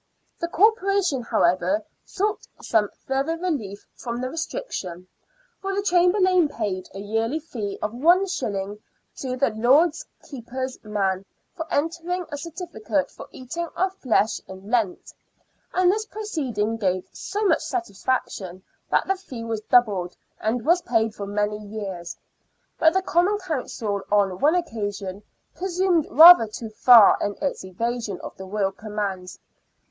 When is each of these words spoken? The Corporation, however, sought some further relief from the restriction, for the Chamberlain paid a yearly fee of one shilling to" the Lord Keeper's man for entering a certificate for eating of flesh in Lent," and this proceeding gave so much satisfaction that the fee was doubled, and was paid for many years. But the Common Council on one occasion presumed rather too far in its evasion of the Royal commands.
The 0.39 0.47
Corporation, 0.47 1.21
however, 1.21 1.83
sought 2.03 2.47
some 2.59 2.89
further 3.05 3.37
relief 3.37 3.85
from 3.93 4.19
the 4.19 4.31
restriction, 4.31 5.05
for 5.61 5.75
the 5.75 5.83
Chamberlain 5.83 6.49
paid 6.49 6.89
a 6.95 6.99
yearly 6.99 7.37
fee 7.37 7.77
of 7.83 7.93
one 7.93 8.25
shilling 8.25 8.79
to" 9.17 9.37
the 9.37 9.51
Lord 9.51 9.93
Keeper's 10.23 10.83
man 10.83 11.23
for 11.55 11.71
entering 11.71 12.25
a 12.31 12.37
certificate 12.39 13.11
for 13.11 13.27
eating 13.29 13.67
of 13.75 13.93
flesh 13.93 14.41
in 14.47 14.71
Lent," 14.71 15.13
and 15.71 15.91
this 15.91 16.07
proceeding 16.07 16.77
gave 16.77 17.07
so 17.13 17.45
much 17.45 17.61
satisfaction 17.61 18.63
that 18.89 19.05
the 19.07 19.15
fee 19.15 19.43
was 19.43 19.61
doubled, 19.61 20.17
and 20.39 20.65
was 20.65 20.81
paid 20.81 21.13
for 21.13 21.27
many 21.27 21.59
years. 21.63 22.17
But 22.79 22.93
the 22.93 23.03
Common 23.03 23.37
Council 23.37 24.01
on 24.11 24.39
one 24.39 24.55
occasion 24.55 25.21
presumed 25.53 26.07
rather 26.09 26.47
too 26.47 26.69
far 26.71 27.19
in 27.21 27.35
its 27.39 27.63
evasion 27.63 28.19
of 28.21 28.35
the 28.35 28.45
Royal 28.47 28.71
commands. 28.71 29.37